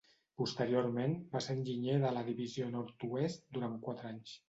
[0.41, 4.39] Posteriorment, va ser enginyer de la divisió nord-oest durant quatre anys